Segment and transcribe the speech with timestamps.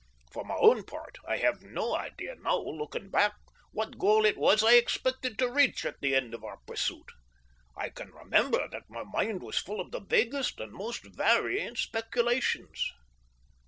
[0.31, 3.35] For my own part, I have no idea now, looking back,
[3.71, 7.11] what goal it was which I expected to reach at the end of our pursuit.
[7.77, 12.83] I can remember that my mind was full of the vaguest and most varying speculations.